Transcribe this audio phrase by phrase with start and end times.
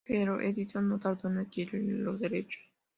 [0.07, 2.63] Pero Edison no tardó en adquirir los derechos.